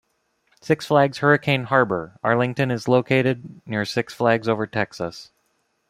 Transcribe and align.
Six 0.61 0.87
Flags 0.87 1.19
Hurricane 1.19 1.65
Harbor, 1.65 2.17
Arlington 2.23 2.71
is 2.71 2.87
located 2.87 3.61
near 3.67 3.85
Six 3.85 4.15
Flags 4.15 4.49
Over 4.49 4.65
Texas. 4.65 5.29